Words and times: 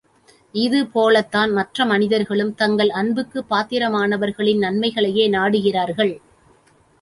இது 0.53 0.87
போல்தான் 0.87 1.51
மற்ற 1.51 1.85
மனிதர்களும் 1.85 2.55
தங்கள் 2.55 2.89
அன்புக்குப் 2.91 3.53
பாத்திரமானவர்களின் 3.53 4.63
நன்மைகளையே 4.63 5.27
நாடுகிறார்கள். 5.29 6.13